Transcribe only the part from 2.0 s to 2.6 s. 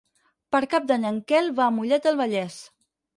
del Vallès.